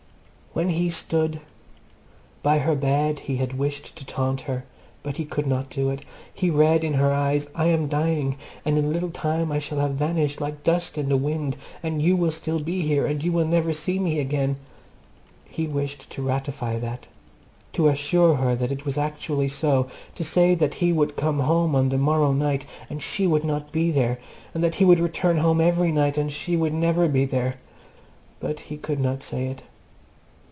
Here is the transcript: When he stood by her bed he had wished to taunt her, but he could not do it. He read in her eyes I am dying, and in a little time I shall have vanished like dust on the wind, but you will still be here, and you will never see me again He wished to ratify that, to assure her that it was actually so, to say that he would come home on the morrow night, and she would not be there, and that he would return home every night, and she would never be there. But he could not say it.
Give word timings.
When 0.53 0.67
he 0.71 0.89
stood 0.89 1.39
by 2.43 2.57
her 2.59 2.75
bed 2.75 3.19
he 3.19 3.37
had 3.37 3.57
wished 3.57 3.95
to 3.95 4.03
taunt 4.03 4.41
her, 4.41 4.65
but 5.01 5.15
he 5.15 5.23
could 5.23 5.47
not 5.47 5.69
do 5.69 5.89
it. 5.91 6.01
He 6.33 6.49
read 6.49 6.83
in 6.83 6.95
her 6.95 7.13
eyes 7.13 7.47
I 7.55 7.67
am 7.67 7.87
dying, 7.87 8.35
and 8.65 8.77
in 8.77 8.83
a 8.83 8.87
little 8.89 9.11
time 9.11 9.49
I 9.49 9.59
shall 9.59 9.79
have 9.79 9.93
vanished 9.93 10.41
like 10.41 10.65
dust 10.65 10.97
on 10.99 11.07
the 11.07 11.15
wind, 11.15 11.55
but 11.81 11.93
you 11.93 12.17
will 12.17 12.31
still 12.31 12.59
be 12.59 12.81
here, 12.81 13.05
and 13.05 13.23
you 13.23 13.31
will 13.31 13.45
never 13.45 13.71
see 13.71 13.97
me 13.97 14.19
again 14.19 14.57
He 15.45 15.67
wished 15.67 16.09
to 16.09 16.21
ratify 16.27 16.77
that, 16.79 17.07
to 17.71 17.87
assure 17.87 18.35
her 18.35 18.53
that 18.53 18.73
it 18.73 18.83
was 18.83 18.97
actually 18.97 19.47
so, 19.47 19.87
to 20.15 20.23
say 20.25 20.53
that 20.53 20.75
he 20.75 20.91
would 20.91 21.15
come 21.15 21.39
home 21.39 21.75
on 21.77 21.87
the 21.87 21.97
morrow 21.97 22.33
night, 22.33 22.65
and 22.89 23.01
she 23.01 23.25
would 23.25 23.45
not 23.45 23.71
be 23.71 23.89
there, 23.89 24.19
and 24.53 24.61
that 24.65 24.75
he 24.75 24.83
would 24.85 24.99
return 24.99 25.37
home 25.37 25.61
every 25.61 25.93
night, 25.93 26.17
and 26.17 26.29
she 26.29 26.57
would 26.57 26.73
never 26.73 27.07
be 27.07 27.23
there. 27.23 27.55
But 28.41 28.59
he 28.67 28.75
could 28.75 28.99
not 28.99 29.23
say 29.23 29.45
it. 29.45 29.63